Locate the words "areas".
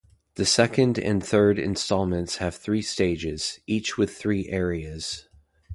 4.49-5.27